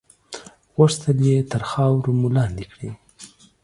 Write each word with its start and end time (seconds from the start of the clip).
غوښتل 0.75 1.17
یې 1.27 1.37
تر 1.51 1.61
خاورو 1.69 2.11
مو 2.19 2.27
لاندې 2.37 2.65
کړي. 2.71 2.89